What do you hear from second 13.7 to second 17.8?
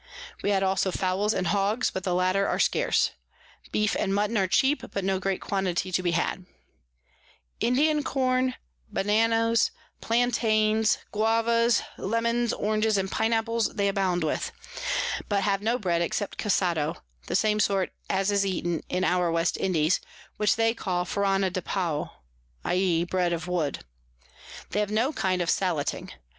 they abound with; but have no Bread except Cassado (the same